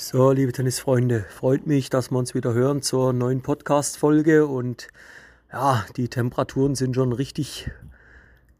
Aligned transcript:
So, 0.00 0.30
liebe 0.30 0.52
Tennisfreunde, 0.52 1.26
freut 1.28 1.66
mich, 1.66 1.90
dass 1.90 2.12
wir 2.12 2.18
uns 2.18 2.32
wieder 2.32 2.54
hören 2.54 2.82
zur 2.82 3.12
neuen 3.12 3.42
Podcast-Folge. 3.42 4.46
Und 4.46 4.86
ja, 5.52 5.84
die 5.96 6.06
Temperaturen 6.06 6.76
sind 6.76 6.94
schon 6.94 7.12
richtig 7.12 7.68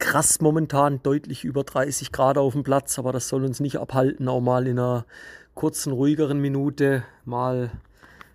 krass 0.00 0.40
momentan, 0.40 1.00
deutlich 1.00 1.44
über 1.44 1.62
30 1.62 2.10
Grad 2.10 2.38
auf 2.38 2.54
dem 2.54 2.64
Platz. 2.64 2.98
Aber 2.98 3.12
das 3.12 3.28
soll 3.28 3.44
uns 3.44 3.60
nicht 3.60 3.78
abhalten, 3.78 4.26
auch 4.26 4.40
mal 4.40 4.66
in 4.66 4.80
einer 4.80 5.06
kurzen, 5.54 5.92
ruhigeren 5.92 6.40
Minute 6.40 7.04
mal 7.24 7.70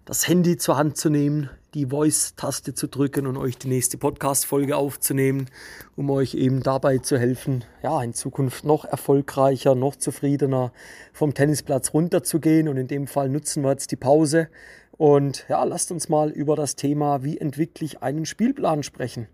das 0.05 0.25
Handy 0.29 0.55
zur 0.55 0.77
Hand 0.77 0.95
zu 0.95 1.09
nehmen, 1.09 1.49
die 1.73 1.87
Voice-Taste 1.87 2.75
zu 2.75 2.87
drücken 2.87 3.25
und 3.25 3.35
euch 3.35 3.57
die 3.57 3.67
nächste 3.67 3.97
Podcast-Folge 3.97 4.77
aufzunehmen, 4.77 5.49
um 5.95 6.09
euch 6.11 6.35
eben 6.35 6.61
dabei 6.61 6.99
zu 6.99 7.17
helfen, 7.17 7.65
ja, 7.81 8.01
in 8.03 8.13
Zukunft 8.13 8.63
noch 8.63 8.85
erfolgreicher, 8.85 9.73
noch 9.73 9.95
zufriedener 9.95 10.71
vom 11.13 11.33
Tennisplatz 11.33 11.93
runterzugehen. 11.93 12.67
Und 12.67 12.77
in 12.77 12.87
dem 12.87 13.07
Fall 13.07 13.29
nutzen 13.29 13.63
wir 13.63 13.71
jetzt 13.71 13.91
die 13.91 13.95
Pause 13.95 14.49
und 14.91 15.45
ja, 15.49 15.63
lasst 15.63 15.91
uns 15.91 16.09
mal 16.09 16.29
über 16.29 16.55
das 16.55 16.75
Thema, 16.75 17.23
wie 17.23 17.39
entwickle 17.39 17.85
ich 17.85 18.03
einen 18.03 18.25
Spielplan 18.27 18.83
sprechen. 18.83 19.27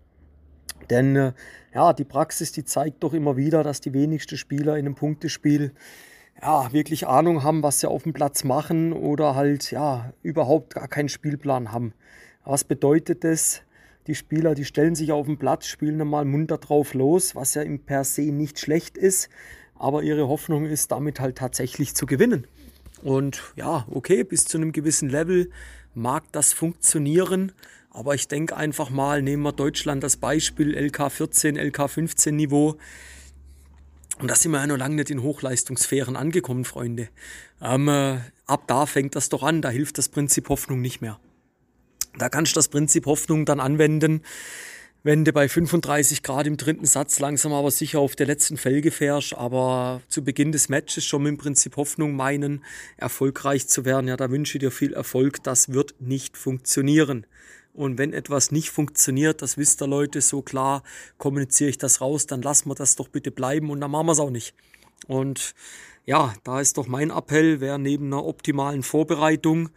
Denn 0.88 1.16
äh, 1.16 1.32
ja, 1.74 1.92
die 1.92 2.04
Praxis, 2.04 2.52
die 2.52 2.64
zeigt 2.64 3.02
doch 3.04 3.12
immer 3.12 3.36
wieder, 3.36 3.62
dass 3.62 3.82
die 3.82 3.92
wenigsten 3.92 4.38
Spieler 4.38 4.78
in 4.78 4.86
einem 4.86 4.94
Punktespiel 4.94 5.72
ja, 6.40 6.72
wirklich 6.72 7.06
Ahnung 7.06 7.42
haben, 7.42 7.62
was 7.62 7.80
sie 7.80 7.88
auf 7.88 8.04
dem 8.04 8.14
Platz 8.14 8.44
machen 8.44 8.94
oder 8.94 9.34
halt 9.34 9.70
ja 9.70 10.12
überhaupt 10.22 10.74
gar 10.74 10.88
keinen 10.88 11.10
Spielplan 11.10 11.70
haben. 11.70 11.92
Was 12.44 12.64
bedeutet 12.64 13.24
das? 13.24 13.62
Die 14.06 14.14
Spieler, 14.14 14.54
die 14.54 14.64
stellen 14.64 14.94
sich 14.94 15.12
auf 15.12 15.26
den 15.26 15.38
Platz, 15.38 15.66
spielen 15.66 15.98
dann 15.98 16.08
mal 16.08 16.24
munter 16.24 16.58
drauf 16.58 16.94
los, 16.94 17.34
was 17.34 17.54
ja 17.54 17.62
im 17.62 17.78
per 17.78 18.04
se 18.04 18.22
nicht 18.22 18.58
schlecht 18.58 18.96
ist, 18.96 19.28
aber 19.74 20.02
ihre 20.02 20.26
Hoffnung 20.26 20.66
ist, 20.66 20.90
damit 20.90 21.20
halt 21.20 21.36
tatsächlich 21.36 21.94
zu 21.94 22.06
gewinnen. 22.06 22.46
Und 23.02 23.42
ja, 23.56 23.86
okay, 23.90 24.24
bis 24.24 24.46
zu 24.46 24.58
einem 24.58 24.72
gewissen 24.72 25.08
Level 25.08 25.50
mag 25.94 26.24
das 26.32 26.52
funktionieren, 26.52 27.52
aber 27.90 28.14
ich 28.14 28.28
denke 28.28 28.56
einfach 28.56 28.90
mal, 28.90 29.22
nehmen 29.22 29.42
wir 29.42 29.52
Deutschland 29.52 30.02
als 30.04 30.16
Beispiel, 30.16 30.76
LK14, 30.76 31.58
LK15 31.58 32.32
Niveau. 32.32 32.76
Und 34.18 34.30
da 34.30 34.34
sind 34.34 34.52
wir 34.52 34.60
ja 34.60 34.66
noch 34.66 34.76
lange 34.76 34.96
nicht 34.96 35.10
in 35.10 35.22
Hochleistungssphären 35.22 36.16
angekommen, 36.16 36.64
Freunde. 36.64 37.08
Ähm, 37.62 37.88
äh, 37.88 38.18
ab 38.46 38.64
da 38.66 38.86
fängt 38.86 39.16
das 39.16 39.28
doch 39.28 39.42
an, 39.42 39.62
da 39.62 39.70
hilft 39.70 39.98
das 39.98 40.08
Prinzip 40.08 40.48
Hoffnung 40.48 40.80
nicht 40.80 41.00
mehr. 41.00 41.18
Da 42.18 42.28
kannst 42.28 42.52
du 42.52 42.58
das 42.58 42.68
Prinzip 42.68 43.06
Hoffnung 43.06 43.44
dann 43.44 43.60
anwenden, 43.60 44.22
wenn 45.02 45.24
du 45.24 45.32
bei 45.32 45.48
35 45.48 46.22
Grad 46.22 46.46
im 46.46 46.58
dritten 46.58 46.84
Satz 46.84 47.20
langsam 47.20 47.54
aber 47.54 47.70
sicher 47.70 48.00
auf 48.00 48.16
der 48.16 48.26
letzten 48.26 48.58
Felge 48.58 48.90
fährst, 48.90 49.34
aber 49.34 50.02
zu 50.08 50.22
Beginn 50.22 50.52
des 50.52 50.68
Matches 50.68 51.06
schon 51.06 51.22
mit 51.22 51.30
dem 51.30 51.38
Prinzip 51.38 51.76
Hoffnung 51.76 52.14
meinen, 52.14 52.62
erfolgreich 52.98 53.66
zu 53.66 53.86
werden. 53.86 54.08
Ja, 54.08 54.18
da 54.18 54.30
wünsche 54.30 54.58
ich 54.58 54.60
dir 54.60 54.70
viel 54.70 54.92
Erfolg. 54.92 55.42
Das 55.42 55.72
wird 55.72 55.94
nicht 56.00 56.36
funktionieren. 56.36 57.26
Und 57.72 57.96
wenn 57.96 58.12
etwas 58.12 58.50
nicht 58.50 58.68
funktioniert, 58.70 59.40
das 59.40 59.56
wisst 59.56 59.80
ihr 59.80 59.86
Leute, 59.86 60.20
so 60.20 60.42
klar 60.42 60.82
kommuniziere 61.16 61.70
ich 61.70 61.78
das 61.78 62.02
raus, 62.02 62.26
dann 62.26 62.42
lassen 62.42 62.68
wir 62.68 62.74
das 62.74 62.96
doch 62.96 63.08
bitte 63.08 63.30
bleiben 63.30 63.70
und 63.70 63.80
dann 63.80 63.90
machen 63.90 64.06
wir 64.06 64.12
es 64.12 64.20
auch 64.20 64.30
nicht. 64.30 64.54
Und 65.06 65.54
ja, 66.04 66.34
da 66.44 66.60
ist 66.60 66.76
doch 66.76 66.88
mein 66.88 67.10
Appell, 67.10 67.60
wer 67.60 67.78
neben 67.78 68.06
einer 68.06 68.26
optimalen 68.26 68.82
Vorbereitung 68.82 69.70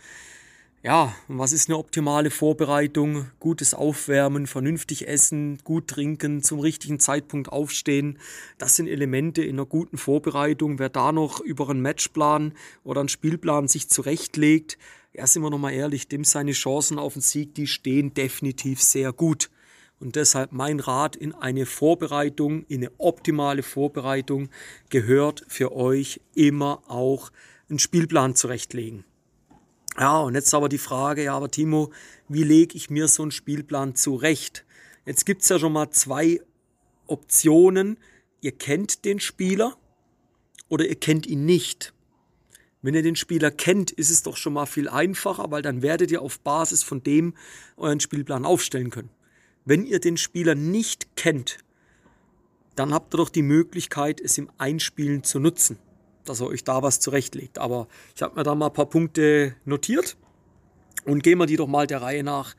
ja, 0.83 1.15
was 1.29 1.53
ist 1.53 1.69
eine 1.69 1.77
optimale 1.77 2.29
Vorbereitung? 2.29 3.27
Gutes 3.39 3.73
Aufwärmen, 3.73 4.47
vernünftig 4.47 5.07
essen, 5.07 5.59
gut 5.63 5.87
trinken, 5.87 6.43
zum 6.43 6.59
richtigen 6.59 6.99
Zeitpunkt 6.99 7.47
aufstehen. 7.49 8.19
Das 8.57 8.75
sind 8.75 8.87
Elemente 8.87 9.41
in 9.43 9.55
einer 9.55 9.65
guten 9.65 9.97
Vorbereitung. 9.97 10.79
Wer 10.79 10.89
da 10.89 11.13
noch 11.13 11.39
über 11.39 11.69
einen 11.69 11.81
Matchplan 11.81 12.53
oder 12.83 12.99
einen 12.99 13.07
Spielplan 13.07 13.69
sich 13.69 13.87
zurechtlegt, 13.89 14.77
ja, 15.13 15.25
sind 15.25 15.41
wir 15.41 15.49
nochmal 15.49 15.71
ehrlich, 15.71 16.09
dem 16.09 16.25
seine 16.25 16.51
Chancen 16.51 16.99
auf 16.99 17.13
den 17.13 17.21
Sieg, 17.21 17.55
die 17.55 17.67
stehen 17.67 18.13
definitiv 18.13 18.81
sehr 18.81 19.13
gut. 19.13 19.51
Und 20.01 20.17
deshalb 20.17 20.51
mein 20.51 20.81
Rat 20.81 21.15
in 21.15 21.33
eine 21.33 21.65
Vorbereitung, 21.65 22.65
in 22.65 22.81
eine 22.81 22.91
optimale 22.97 23.63
Vorbereitung 23.63 24.49
gehört 24.89 25.45
für 25.47 25.73
euch 25.73 26.19
immer 26.35 26.83
auch 26.87 27.31
einen 27.69 27.79
Spielplan 27.79 28.35
zurechtlegen. 28.35 29.05
Ja, 29.99 30.21
und 30.21 30.33
jetzt 30.33 30.53
aber 30.53 30.69
die 30.69 30.79
Frage, 30.79 31.23
ja, 31.23 31.35
aber 31.35 31.51
Timo, 31.51 31.91
wie 32.27 32.43
lege 32.43 32.75
ich 32.75 32.89
mir 32.89 33.07
so 33.07 33.21
einen 33.21 33.31
Spielplan 33.31 33.95
zurecht? 33.95 34.65
Jetzt 35.05 35.25
gibt's 35.25 35.49
ja 35.49 35.59
schon 35.59 35.73
mal 35.73 35.91
zwei 35.91 36.41
Optionen. 37.05 37.97
Ihr 38.41 38.53
kennt 38.53 39.05
den 39.05 39.19
Spieler 39.19 39.77
oder 40.67 40.87
ihr 40.87 40.95
kennt 40.95 41.27
ihn 41.27 41.45
nicht. 41.45 41.93
Wenn 42.81 42.95
ihr 42.95 43.03
den 43.03 43.15
Spieler 43.15 43.51
kennt, 43.51 43.91
ist 43.91 44.09
es 44.09 44.23
doch 44.23 44.35
schon 44.35 44.53
mal 44.53 44.65
viel 44.65 44.89
einfacher, 44.89 45.51
weil 45.51 45.61
dann 45.61 45.81
werdet 45.81 46.11
ihr 46.11 46.21
auf 46.21 46.39
Basis 46.39 46.83
von 46.83 47.03
dem 47.03 47.35
euren 47.77 47.99
Spielplan 47.99 48.45
aufstellen 48.45 48.89
können. 48.89 49.09
Wenn 49.63 49.85
ihr 49.85 49.99
den 49.99 50.17
Spieler 50.17 50.55
nicht 50.55 51.15
kennt, 51.15 51.59
dann 52.75 52.93
habt 52.93 53.13
ihr 53.13 53.17
doch 53.17 53.29
die 53.29 53.43
Möglichkeit, 53.43 54.19
es 54.19 54.37
im 54.37 54.49
Einspielen 54.57 55.23
zu 55.23 55.39
nutzen 55.39 55.77
dass 56.25 56.39
er 56.39 56.47
euch 56.47 56.63
da 56.63 56.81
was 56.81 56.99
zurechtlegt. 56.99 57.59
Aber 57.59 57.87
ich 58.15 58.21
habe 58.21 58.35
mir 58.35 58.43
da 58.43 58.55
mal 58.55 58.67
ein 58.67 58.73
paar 58.73 58.85
Punkte 58.85 59.55
notiert 59.65 60.17
und 61.05 61.23
gehen 61.23 61.37
wir 61.37 61.45
die 61.45 61.57
doch 61.57 61.67
mal 61.67 61.87
der 61.87 62.01
Reihe 62.01 62.23
nach 62.23 62.55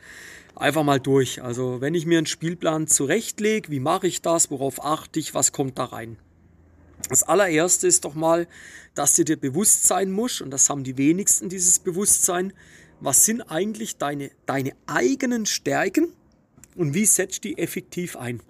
einfach 0.57 0.85
mal 0.85 1.01
durch. 1.01 1.43
Also 1.43 1.81
wenn 1.81 1.95
ich 1.95 2.07
mir 2.07 2.19
einen 2.19 2.27
Spielplan 2.27 2.87
zurechtlege, 2.87 3.71
wie 3.71 3.81
mache 3.81 4.07
ich 4.07 4.23
das, 4.23 4.51
worauf 4.51 4.85
achte 4.85 5.19
ich, 5.19 5.35
was 5.35 5.53
kommt 5.53 5.79
da 5.79 5.85
rein? 5.85 6.17
Das 7.09 7.23
allererste 7.23 7.87
ist 7.87 8.05
doch 8.05 8.15
mal, 8.15 8.47
dass 8.95 9.17
du 9.17 9.25
dir 9.25 9.37
bewusst 9.37 9.85
sein 9.85 10.11
musst, 10.11 10.41
und 10.41 10.51
das 10.51 10.71
haben 10.71 10.85
die 10.85 10.97
wenigsten 10.97 11.49
dieses 11.49 11.79
Bewusstsein, 11.79 12.53
was 13.01 13.25
sind 13.25 13.43
eigentlich 13.43 13.99
deine, 13.99 14.31
deine 14.47 14.73
eigenen 14.87 15.47
Stärken 15.47 16.13
und 16.77 16.95
wie 16.95 17.05
setzt 17.05 17.45
die 17.45 17.59
effektiv 17.59 18.17
ein? 18.17 18.41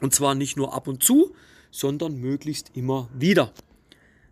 Und 0.00 0.14
zwar 0.14 0.34
nicht 0.34 0.56
nur 0.56 0.74
ab 0.74 0.88
und 0.88 1.04
zu, 1.04 1.34
sondern 1.70 2.16
möglichst 2.16 2.70
immer 2.74 3.08
wieder. 3.14 3.52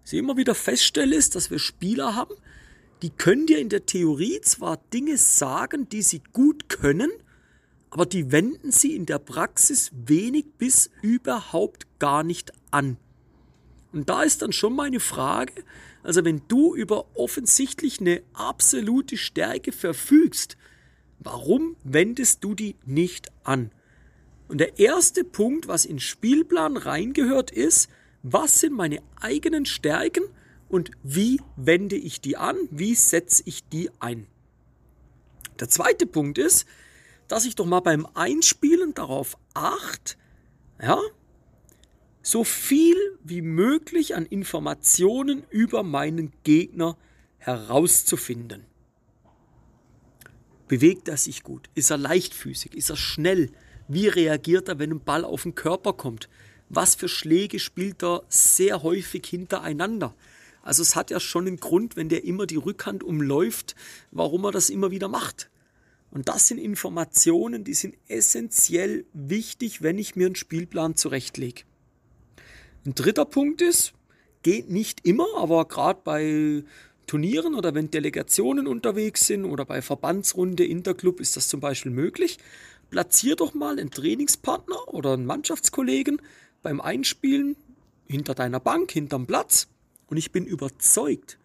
Ich 0.04 0.14
immer 0.14 0.36
wieder 0.36 0.54
feststelle, 0.54 1.16
ist, 1.16 1.34
dass 1.34 1.50
wir 1.50 1.58
Spieler 1.58 2.14
haben, 2.14 2.34
die 3.02 3.10
können 3.10 3.46
dir 3.46 3.58
in 3.58 3.68
der 3.68 3.86
Theorie 3.86 4.40
zwar 4.42 4.78
Dinge 4.92 5.16
sagen, 5.16 5.88
die 5.88 6.02
sie 6.02 6.22
gut 6.32 6.68
können, 6.68 7.10
aber 7.90 8.06
die 8.06 8.32
wenden 8.32 8.72
sie 8.72 8.94
in 8.94 9.06
der 9.06 9.18
Praxis 9.18 9.90
wenig 9.92 10.46
bis 10.56 10.90
überhaupt 11.02 11.86
gar 11.98 12.22
nicht 12.22 12.52
an. 12.70 12.96
Und 13.92 14.08
da 14.08 14.22
ist 14.22 14.42
dann 14.42 14.52
schon 14.52 14.74
meine 14.74 15.00
Frage, 15.00 15.64
also 16.02 16.24
wenn 16.24 16.42
du 16.48 16.74
über 16.74 17.06
offensichtlich 17.14 18.00
eine 18.00 18.22
absolute 18.32 19.16
Stärke 19.16 19.72
verfügst, 19.72 20.56
warum 21.18 21.76
wendest 21.84 22.42
du 22.42 22.54
die 22.54 22.76
nicht 22.84 23.30
an? 23.44 23.70
Und 24.48 24.58
der 24.58 24.78
erste 24.78 25.24
Punkt, 25.24 25.68
was 25.68 25.84
in 25.84 26.00
Spielplan 26.00 26.76
reingehört, 26.76 27.50
ist, 27.50 27.88
was 28.22 28.60
sind 28.60 28.74
meine 28.74 29.02
eigenen 29.20 29.66
Stärken 29.66 30.24
und 30.68 30.90
wie 31.02 31.40
wende 31.56 31.96
ich 31.96 32.20
die 32.20 32.36
an, 32.36 32.56
wie 32.70 32.94
setze 32.94 33.42
ich 33.46 33.68
die 33.68 33.90
ein. 34.00 34.26
Der 35.60 35.68
zweite 35.68 36.06
Punkt 36.06 36.38
ist, 36.38 36.66
dass 37.28 37.44
ich 37.44 37.54
doch 37.54 37.66
mal 37.66 37.80
beim 37.80 38.06
Einspielen 38.14 38.94
darauf 38.94 39.36
achte, 39.54 40.16
ja, 40.80 40.98
so 42.22 42.44
viel 42.44 42.96
wie 43.22 43.42
möglich 43.42 44.14
an 44.14 44.26
Informationen 44.26 45.44
über 45.50 45.82
meinen 45.82 46.32
Gegner 46.44 46.96
herauszufinden. 47.38 48.64
Bewegt 50.68 51.08
er 51.08 51.16
sich 51.16 51.42
gut? 51.42 51.68
Ist 51.74 51.90
er 51.90 51.98
leichtfüßig? 51.98 52.74
Ist 52.74 52.90
er 52.90 52.96
schnell? 52.96 53.50
Wie 53.88 54.06
reagiert 54.06 54.68
er, 54.68 54.78
wenn 54.78 54.92
ein 54.92 55.04
Ball 55.04 55.24
auf 55.24 55.42
den 55.42 55.54
Körper 55.54 55.92
kommt? 55.92 56.28
Was 56.72 56.94
für 56.94 57.08
Schläge 57.08 57.58
spielt 57.58 58.02
er 58.02 58.24
sehr 58.28 58.82
häufig 58.82 59.26
hintereinander. 59.26 60.14
Also 60.62 60.82
es 60.82 60.96
hat 60.96 61.10
ja 61.10 61.20
schon 61.20 61.46
einen 61.46 61.58
Grund, 61.58 61.96
wenn 61.96 62.08
der 62.08 62.24
immer 62.24 62.46
die 62.46 62.56
Rückhand 62.56 63.04
umläuft, 63.04 63.76
warum 64.10 64.44
er 64.44 64.52
das 64.52 64.70
immer 64.70 64.90
wieder 64.90 65.08
macht. 65.08 65.50
Und 66.10 66.28
das 66.28 66.48
sind 66.48 66.58
Informationen, 66.58 67.64
die 67.64 67.74
sind 67.74 67.96
essentiell 68.08 69.04
wichtig, 69.12 69.82
wenn 69.82 69.98
ich 69.98 70.16
mir 70.16 70.26
einen 70.26 70.34
Spielplan 70.34 70.96
zurechtlege. 70.96 71.62
Ein 72.86 72.94
dritter 72.94 73.24
Punkt 73.24 73.60
ist, 73.60 73.92
geht 74.42 74.70
nicht 74.70 75.06
immer, 75.06 75.26
aber 75.36 75.66
gerade 75.66 76.00
bei 76.02 76.64
Turnieren 77.06 77.54
oder 77.54 77.74
wenn 77.74 77.90
Delegationen 77.90 78.66
unterwegs 78.66 79.26
sind 79.26 79.44
oder 79.44 79.64
bei 79.64 79.82
Verbandsrunde, 79.82 80.64
Interclub 80.64 81.20
ist 81.20 81.36
das 81.36 81.48
zum 81.48 81.60
Beispiel 81.60 81.92
möglich. 81.92 82.38
Platzier 82.90 83.36
doch 83.36 83.54
mal 83.54 83.78
einen 83.78 83.90
Trainingspartner 83.90 84.88
oder 84.88 85.14
einen 85.14 85.26
Mannschaftskollegen, 85.26 86.20
beim 86.62 86.80
Einspielen 86.80 87.56
hinter 88.06 88.34
deiner 88.34 88.60
Bank, 88.60 88.92
hinterm 88.92 89.26
Platz. 89.26 89.68
Und 90.06 90.16
ich 90.16 90.32
bin 90.32 90.46
überzeugt, 90.46 91.38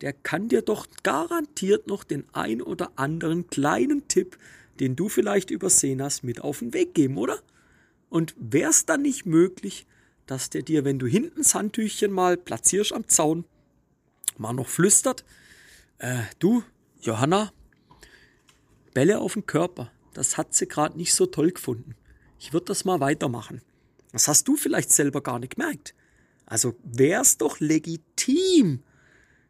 der 0.00 0.12
kann 0.12 0.48
dir 0.48 0.62
doch 0.62 0.86
garantiert 1.02 1.86
noch 1.86 2.04
den 2.04 2.24
ein 2.32 2.60
oder 2.60 2.92
anderen 2.96 3.48
kleinen 3.48 4.08
Tipp, 4.08 4.38
den 4.80 4.96
du 4.96 5.08
vielleicht 5.08 5.50
übersehen 5.50 6.02
hast, 6.02 6.22
mit 6.22 6.40
auf 6.40 6.58
den 6.58 6.74
Weg 6.74 6.94
geben, 6.94 7.16
oder? 7.16 7.38
Und 8.10 8.34
wäre 8.38 8.70
es 8.70 8.86
dann 8.86 9.02
nicht 9.02 9.26
möglich, 9.26 9.86
dass 10.26 10.50
der 10.50 10.62
dir, 10.62 10.84
wenn 10.84 10.98
du 10.98 11.06
hinten 11.06 11.42
das 11.42 11.54
Handtüchchen 11.54 12.12
mal 12.12 12.36
platzierst 12.36 12.92
am 12.92 13.08
Zaun, 13.08 13.44
mal 14.36 14.52
noch 14.52 14.68
flüstert, 14.68 15.24
Äh, 15.98 16.24
du, 16.38 16.62
Johanna, 17.00 17.52
Bälle 18.92 19.18
auf 19.18 19.32
den 19.32 19.46
Körper, 19.46 19.90
das 20.12 20.36
hat 20.36 20.54
sie 20.54 20.68
gerade 20.68 20.96
nicht 20.98 21.14
so 21.14 21.24
toll 21.24 21.52
gefunden. 21.52 21.94
Ich 22.38 22.52
würde 22.52 22.66
das 22.66 22.84
mal 22.84 23.00
weitermachen. 23.00 23.62
Das 24.16 24.28
hast 24.28 24.48
du 24.48 24.56
vielleicht 24.56 24.90
selber 24.90 25.20
gar 25.20 25.38
nicht 25.38 25.56
gemerkt. 25.56 25.94
Also 26.46 26.74
wär's 26.84 27.36
doch 27.36 27.60
legitim, 27.60 28.82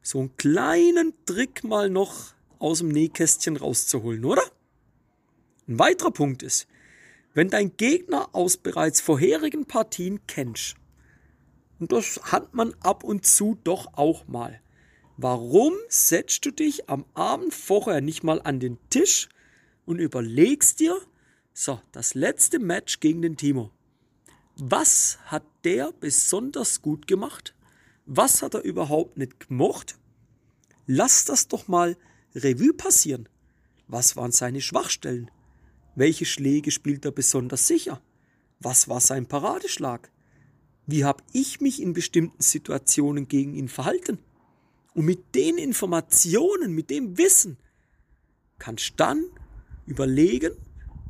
so 0.02 0.18
einen 0.18 0.36
kleinen 0.38 1.14
Trick 1.24 1.62
mal 1.62 1.88
noch 1.88 2.34
aus 2.58 2.78
dem 2.78 2.88
Nähkästchen 2.88 3.56
rauszuholen, 3.56 4.24
oder? 4.24 4.42
Ein 5.68 5.78
weiterer 5.78 6.10
Punkt 6.10 6.42
ist, 6.42 6.66
wenn 7.32 7.48
dein 7.48 7.76
Gegner 7.76 8.34
aus 8.34 8.56
bereits 8.56 9.00
vorherigen 9.00 9.66
Partien 9.66 10.26
kennst, 10.26 10.74
und 11.78 11.92
das 11.92 12.18
hat 12.24 12.52
man 12.52 12.74
ab 12.80 13.04
und 13.04 13.24
zu 13.24 13.56
doch 13.62 13.96
auch 13.96 14.26
mal, 14.26 14.60
warum 15.16 15.74
setzt 15.88 16.44
du 16.44 16.50
dich 16.50 16.90
am 16.90 17.04
Abend 17.14 17.54
vorher 17.54 18.00
nicht 18.00 18.24
mal 18.24 18.42
an 18.42 18.58
den 18.58 18.78
Tisch 18.90 19.28
und 19.84 20.00
überlegst 20.00 20.80
dir, 20.80 21.00
so, 21.54 21.80
das 21.92 22.14
letzte 22.14 22.58
Match 22.58 22.98
gegen 22.98 23.22
den 23.22 23.36
Timo. 23.36 23.70
Was 24.58 25.18
hat 25.26 25.44
der 25.64 25.92
besonders 25.92 26.80
gut 26.80 27.06
gemacht? 27.06 27.54
Was 28.06 28.40
hat 28.40 28.54
er 28.54 28.62
überhaupt 28.62 29.18
nicht 29.18 29.48
gemocht? 29.48 29.98
Lass 30.86 31.26
das 31.26 31.48
doch 31.48 31.68
mal 31.68 31.98
Revue 32.34 32.72
passieren. 32.72 33.28
Was 33.86 34.16
waren 34.16 34.32
seine 34.32 34.62
Schwachstellen? 34.62 35.30
Welche 35.94 36.24
Schläge 36.24 36.70
spielt 36.70 37.04
er 37.04 37.10
besonders 37.10 37.66
sicher? 37.66 38.00
Was 38.58 38.88
war 38.88 39.00
sein 39.00 39.26
Paradeschlag? 39.26 40.10
Wie 40.86 41.04
habe 41.04 41.22
ich 41.32 41.60
mich 41.60 41.82
in 41.82 41.92
bestimmten 41.92 42.40
Situationen 42.40 43.28
gegen 43.28 43.54
ihn 43.54 43.68
verhalten? 43.68 44.18
Und 44.94 45.04
mit 45.04 45.34
den 45.34 45.58
Informationen, 45.58 46.72
mit 46.72 46.88
dem 46.88 47.18
Wissen, 47.18 47.58
kannst 48.58 48.94
dann 48.96 49.22
überlegen, 49.84 50.52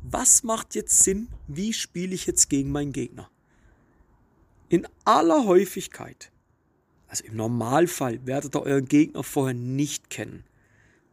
was 0.03 0.43
macht 0.43 0.75
jetzt 0.75 1.01
Sinn, 1.01 1.29
wie 1.47 1.71
spiele 1.71 2.13
ich 2.13 2.25
jetzt 2.25 2.49
gegen 2.49 2.71
meinen 2.71 2.91
Gegner. 2.91 3.31
In 4.69 4.87
aller 5.05 5.45
Häufigkeit, 5.45 6.31
also 7.07 7.23
im 7.23 7.35
Normalfall, 7.35 8.25
werdet 8.25 8.55
ihr 8.55 8.63
euren 8.63 8.85
Gegner 8.85 9.23
vorher 9.23 9.53
nicht 9.53 10.09
kennen. 10.09 10.43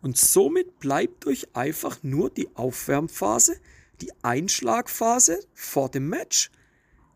Und 0.03 0.19
somit 0.19 0.81
bleibt 0.81 1.27
euch 1.27 1.55
einfach 1.55 2.03
nur 2.03 2.31
die 2.31 2.49
Aufwärmphase, 2.57 3.57
die 4.01 4.13
Einschlagphase 4.23 5.39
vor 5.55 5.89
dem 5.89 6.09
Match, 6.09 6.51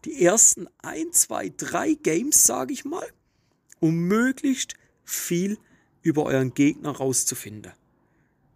die 0.04 0.24
ersten 0.24 0.68
ein, 0.78 1.12
zwei, 1.12 1.52
drei 1.56 1.94
Games, 1.94 2.44
sage 2.44 2.72
ich 2.72 2.84
mal, 2.84 3.06
um 3.80 3.94
möglichst 3.94 4.74
viel 5.04 5.58
über 6.02 6.24
euren 6.24 6.54
Gegner 6.54 6.92
rauszufinden. 6.92 7.72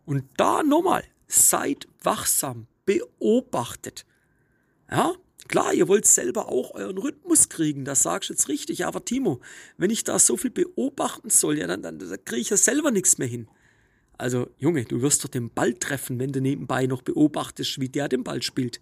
Und 0.06 0.25
da 0.37 0.62
nochmal, 0.62 1.05
seid 1.26 1.88
wachsam, 2.02 2.69
beobachtet. 2.87 4.06
Ja, 4.90 5.14
klar, 5.49 5.75
ihr 5.75 5.89
wollt 5.89 6.06
selber 6.06 6.49
auch 6.49 6.75
euren 6.75 6.99
Rhythmus 6.99 7.49
kriegen, 7.49 7.85
das 7.85 8.03
sagst 8.03 8.31
du 8.31 8.35
jetzt 8.35 8.49
richtig, 8.49 8.87
aber 8.87 9.05
Timo, 9.05 9.41
wenn 9.77 9.91
ich 9.91 10.05
da 10.05 10.19
so 10.19 10.37
viel 10.37 10.50
beobachten 10.50 11.31
soll, 11.31 11.59
ja, 11.59 11.67
dann, 11.67 11.83
dann, 11.83 11.99
dann 11.99 12.25
kriege 12.25 12.41
ich 12.41 12.50
ja 12.50 12.56
selber 12.56 12.91
nichts 12.91 13.19
mehr 13.19 13.29
hin. 13.29 13.49
Also, 14.19 14.49
Junge, 14.59 14.85
du 14.85 15.03
wirst 15.03 15.25
doch 15.25 15.29
den 15.29 15.50
Ball 15.50 15.75
treffen, 15.75 16.19
wenn 16.21 16.33
du 16.33 16.41
nebenbei 16.41 16.87
noch 16.87 17.03
beobachtest, 17.03 17.81
wie 17.81 17.89
der 17.89 18.09
den 18.09 18.23
Ball 18.23 18.43
spielt. 18.43 18.81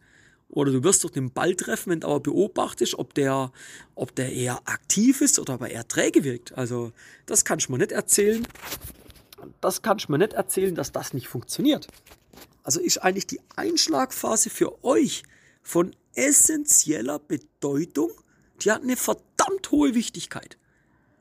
Oder 0.48 0.72
du 0.72 0.82
wirst 0.82 1.04
doch 1.04 1.10
den 1.10 1.30
Ball 1.30 1.54
treffen, 1.54 1.90
wenn 1.90 2.00
du 2.00 2.08
aber 2.08 2.20
beobachtest, 2.20 2.98
ob 2.98 3.14
der, 3.14 3.52
ob 3.94 4.14
der 4.16 4.32
eher 4.32 4.60
aktiv 4.66 5.20
ist 5.20 5.38
oder 5.38 5.54
ob 5.54 5.62
er 5.62 5.70
eher 5.70 5.88
träge 5.88 6.24
wirkt. 6.24 6.58
Also, 6.58 6.92
das 7.26 7.44
kannst 7.44 7.68
du 7.68 7.72
mir 7.72 7.78
nicht 7.78 7.92
erzählen. 7.92 8.46
Das 9.60 9.82
kannst 9.82 10.08
du 10.08 10.12
mir 10.12 10.18
nicht 10.18 10.32
erzählen, 10.32 10.74
dass 10.74 10.92
das 10.92 11.14
nicht 11.14 11.28
funktioniert. 11.28 11.86
Also 12.62 12.80
ist 12.80 12.98
eigentlich 12.98 13.26
die 13.26 13.40
Einschlagphase 13.56 14.50
für 14.50 14.84
euch 14.84 15.22
von 15.62 15.94
essentieller 16.14 17.18
Bedeutung. 17.18 18.10
Die 18.62 18.70
hat 18.70 18.82
eine 18.82 18.96
verdammt 18.96 19.70
hohe 19.70 19.94
Wichtigkeit. 19.94 20.58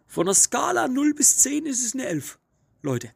Von 0.07 0.25
der 0.25 0.35
Skala 0.35 0.87
0 0.87 1.13
bis 1.13 1.37
10 1.37 1.65
ist 1.65 1.85
es 1.85 1.93
eine 1.93 2.07
11. 2.07 2.39
Leute. 2.81 3.11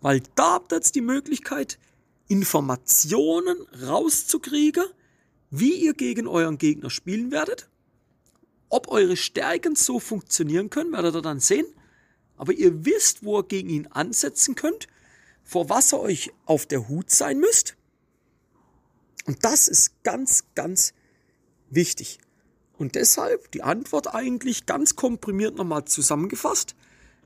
Weil 0.00 0.22
da 0.34 0.54
habt 0.54 0.72
ihr 0.72 0.76
jetzt 0.76 0.94
die 0.94 1.00
Möglichkeit, 1.00 1.78
Informationen 2.26 3.56
rauszukriegen, 3.82 4.84
wie 5.50 5.74
ihr 5.74 5.94
gegen 5.94 6.26
euren 6.26 6.58
Gegner 6.58 6.90
spielen 6.90 7.30
werdet. 7.30 7.68
Ob 8.68 8.88
eure 8.88 9.16
Stärken 9.16 9.76
so 9.76 10.00
funktionieren 10.00 10.70
können, 10.70 10.92
werdet 10.92 11.14
ihr 11.14 11.22
dann 11.22 11.40
sehen. 11.40 11.66
Aber 12.36 12.52
ihr 12.52 12.84
wisst, 12.84 13.24
wo 13.24 13.38
ihr 13.38 13.44
gegen 13.44 13.70
ihn 13.70 13.86
ansetzen 13.86 14.56
könnt, 14.56 14.88
vor 15.44 15.68
was 15.68 15.92
ihr 15.92 16.00
euch 16.00 16.32
auf 16.46 16.66
der 16.66 16.88
Hut 16.88 17.10
sein 17.10 17.38
müsst. 17.38 17.76
Und 19.26 19.44
das 19.44 19.68
ist 19.68 20.02
ganz, 20.02 20.44
ganz 20.54 20.92
wichtig. 21.74 22.18
Und 22.76 22.94
deshalb 22.94 23.50
die 23.52 23.62
Antwort 23.62 24.14
eigentlich 24.14 24.66
ganz 24.66 24.96
komprimiert 24.96 25.56
nochmal 25.56 25.84
zusammengefasst. 25.84 26.74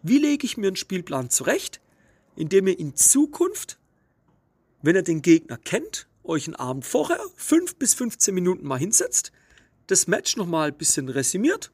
Wie 0.03 0.19
lege 0.19 0.45
ich 0.47 0.57
mir 0.57 0.69
einen 0.69 0.77
Spielplan 0.77 1.31
zurecht? 1.31 1.81
indem 2.39 2.69
ihr 2.69 2.79
in 2.79 2.95
Zukunft, 2.95 3.79
wenn 4.81 4.95
ihr 4.95 5.03
den 5.03 5.23
Gegner 5.23 5.57
kennt, 5.57 6.07
euch 6.23 6.47
einen 6.47 6.55
Abend 6.55 6.87
vorher 6.87 7.19
5 7.35 7.75
bis 7.77 7.95
15 7.95 8.33
Minuten 8.33 8.65
mal 8.65 8.79
hinsetzt, 8.79 9.33
das 9.89 10.07
Match 10.07 10.37
nochmal 10.37 10.69
ein 10.69 10.79
bisschen 10.79 11.09
resümiert. 11.09 11.73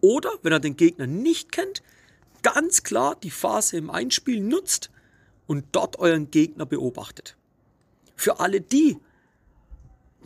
Oder, 0.00 0.30
wenn 0.42 0.52
ihr 0.52 0.58
den 0.58 0.76
Gegner 0.76 1.06
nicht 1.06 1.52
kennt, 1.52 1.82
ganz 2.42 2.82
klar 2.82 3.14
die 3.14 3.30
Phase 3.30 3.76
im 3.76 3.88
Einspiel 3.88 4.40
nutzt 4.40 4.90
und 5.46 5.64
dort 5.72 6.00
euren 6.00 6.32
Gegner 6.32 6.66
beobachtet. 6.66 7.36
Für 8.16 8.40
alle 8.40 8.60
die, 8.60 8.96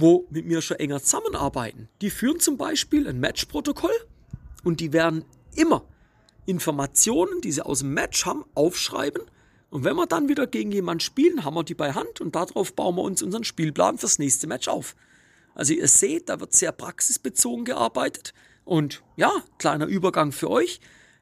wo 0.02 0.26
mit 0.31 0.44
mir 0.44 0.60
schon 0.60 0.78
enger 0.78 1.00
zusammenarbeiten, 1.00 1.88
die 2.00 2.10
führen 2.10 2.40
zum 2.40 2.56
Beispiel 2.56 3.08
ein 3.08 3.20
Matchprotokoll 3.20 3.94
und 4.64 4.81
die 4.81 4.93
werden 4.93 5.25
immer 5.54 5.87
Informationen, 6.44 7.40
die 7.40 7.52
sie 7.52 7.64
aus 7.64 7.78
dem 7.78 7.94
Match 7.94 8.26
haben, 8.26 8.44
aufschreiben. 8.54 9.22
Und 9.70 9.84
wenn 9.84 9.94
wir 9.94 10.06
dann 10.06 10.28
wieder 10.28 10.49
gegen 10.49 10.72
jemanden 10.72 11.00
spielen, 11.00 11.44
haben 11.44 11.54
wir 11.54 11.62
die 11.62 11.75
bei 11.75 11.93
Hand 11.93 12.20
und 12.20 12.34
darauf 12.34 12.75
bauen 12.75 12.96
wir 12.96 13.02
uns 13.02 13.22
unseren 13.22 13.44
Spielplan 13.44 13.96
fürs 13.96 14.19
nächste 14.19 14.49
Match 14.49 14.66
auf. 14.66 14.96
Also 15.54 15.72
ihr 15.72 15.87
seht, 15.87 16.28
da 16.28 16.40
wird 16.40 16.52
sehr 16.52 16.72
praxisbezogen 16.72 17.64
gearbeitet. 17.64 18.34
Und 18.64 19.05
ja, 19.16 19.31
kleiner 19.58 19.87
Übergang 19.87 20.32
für 20.32 20.50
euch. 20.50 20.81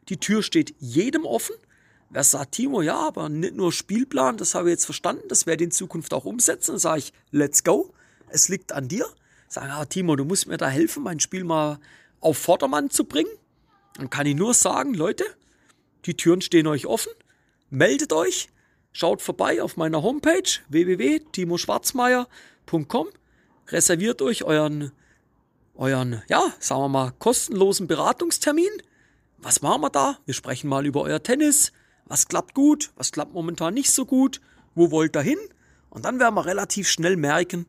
Die 0.09 0.17
Tür 0.17 0.43
steht 0.43 0.75
jedem 0.79 1.27
offen. 1.27 1.55
Wer 2.09 2.25
sagt, 2.25 2.53
Timo, 2.53 2.81
ja, 2.81 2.97
aber 2.97 3.29
nicht 3.29 3.55
nur 3.55 3.73
Spielplan, 3.73 4.39
das 4.39 4.55
habe 4.55 4.69
ich 4.69 4.73
jetzt 4.73 4.87
verstanden, 4.87 5.29
das 5.29 5.47
werde 5.47 5.63
ich 5.63 5.67
in 5.67 5.71
Zukunft 5.71 6.15
auch 6.15 6.25
umsetzen. 6.25 6.73
Dann 6.73 6.81
sage 6.81 7.01
ich, 7.01 7.13
let's 7.31 7.63
go. 7.63 7.93
Es 8.33 8.49
liegt 8.49 8.73
an 8.73 8.89
dir. 8.89 9.07
Sagen, 9.49 9.71
ah, 9.71 9.85
Timo, 9.85 10.17
du 10.17 10.25
musst 10.25 10.47
mir 10.47 10.57
da 10.57 10.69
helfen, 10.69 11.03
mein 11.03 11.21
Spiel 11.21 11.45
mal 11.45 11.79
auf 12.21 12.39
Vordermann 12.39 12.89
zu 12.91 13.05
bringen. 13.05 13.31
Dann 13.95 14.11
kann 14.11 14.27
ich 14.27 14.37
nur 14.37 14.55
sagen, 14.55 14.95
Leute, 14.95 15.25
die 16.07 16.17
Türen 16.17 16.41
stehen 16.41 16.67
euch 16.67 16.87
offen. 16.87 17.13
Meldet 17.69 18.13
euch, 18.13 18.49
schaut 18.93 19.23
vorbei 19.23 19.63
auf 19.63 19.77
meiner 19.77 20.03
Homepage 20.03 20.43
www.timoschwarzmeier.com, 20.69 23.07
reserviert 23.69 24.21
euch 24.23 24.43
euren, 24.45 24.91
euren, 25.75 26.23
ja, 26.29 26.43
sagen 26.59 26.81
wir 26.83 26.89
mal, 26.89 27.13
kostenlosen 27.19 27.87
Beratungstermin. 27.87 28.71
Was 29.39 29.63
machen 29.63 29.83
wir 29.83 29.91
da? 29.91 30.19
Wir 30.27 30.35
sprechen 30.35 30.69
mal 30.69 30.85
über 30.87 31.03
euer 31.03 31.23
Tennis. 31.23 31.73
Was 32.07 32.27
klappt 32.29 32.55
gut? 32.55 32.91
Was 32.97 33.13
klappt 33.13 33.35
momentan 33.35 33.75
nicht 33.75 33.91
so 33.91 34.05
gut? 34.05 34.41
Wo 34.75 34.91
wollt 34.91 35.17
ihr 35.17 35.23
hin? 35.23 35.39
Und 35.89 36.05
dann 36.05 36.19
werden 36.19 36.35
wir 36.35 36.47
relativ 36.47 36.89
schnell 36.89 37.17
merken, 37.17 37.67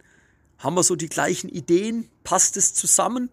haben 0.63 0.75
wir 0.75 0.83
so 0.83 0.95
die 0.95 1.09
gleichen 1.09 1.49
Ideen? 1.49 2.09
Passt 2.23 2.57
es 2.57 2.73
zusammen? 2.73 3.29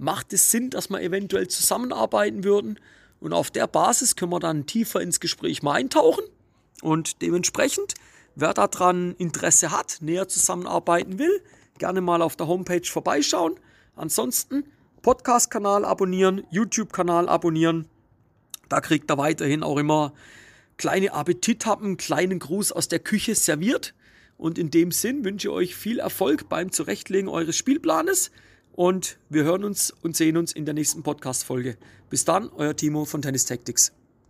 macht 0.00 0.32
es 0.32 0.50
Sinn, 0.50 0.70
dass 0.70 0.88
wir 0.88 1.02
eventuell 1.02 1.46
zusammenarbeiten 1.46 2.42
würden. 2.42 2.80
Und 3.20 3.34
auf 3.34 3.50
der 3.50 3.66
Basis 3.66 4.16
können 4.16 4.32
wir 4.32 4.40
dann 4.40 4.66
tiefer 4.66 5.00
ins 5.00 5.20
Gespräch 5.20 5.62
mal 5.62 5.74
eintauchen. 5.74 6.24
Und 6.80 7.20
dementsprechend, 7.20 7.94
wer 8.34 8.54
daran 8.54 9.14
Interesse 9.18 9.70
hat, 9.70 9.98
näher 10.00 10.26
zusammenarbeiten 10.26 11.18
will, 11.18 11.42
gerne 11.78 12.00
mal 12.00 12.22
auf 12.22 12.34
der 12.34 12.46
Homepage 12.46 12.84
vorbeischauen. 12.84 13.60
Ansonsten 13.94 14.64
Podcast-Kanal 15.02 15.84
abonnieren, 15.84 16.44
YouTube-Kanal 16.50 17.28
abonnieren. 17.28 17.86
Da 18.70 18.80
kriegt 18.80 19.10
er 19.10 19.18
weiterhin 19.18 19.62
auch 19.62 19.76
immer 19.76 20.14
kleine 20.78 21.12
Appetithappen, 21.12 21.98
kleinen 21.98 22.38
Gruß 22.38 22.72
aus 22.72 22.88
der 22.88 23.00
Küche 23.00 23.34
serviert. 23.34 23.92
Und 24.40 24.56
in 24.56 24.70
dem 24.70 24.90
Sinn 24.90 25.22
wünsche 25.22 25.48
ich 25.48 25.52
euch 25.52 25.76
viel 25.76 25.98
Erfolg 25.98 26.48
beim 26.48 26.72
Zurechtlegen 26.72 27.28
eures 27.28 27.56
Spielplanes. 27.56 28.30
Und 28.72 29.18
wir 29.28 29.44
hören 29.44 29.64
uns 29.64 29.90
und 30.02 30.16
sehen 30.16 30.38
uns 30.38 30.52
in 30.52 30.64
der 30.64 30.72
nächsten 30.72 31.02
Podcast-Folge. 31.02 31.76
Bis 32.08 32.24
dann, 32.24 32.48
euer 32.56 32.74
Timo 32.74 33.04
von 33.04 33.20
Tennis 33.20 33.44
Tactics. 33.44 33.92